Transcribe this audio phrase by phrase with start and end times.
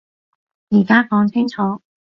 [0.71, 1.83] 而家講清楚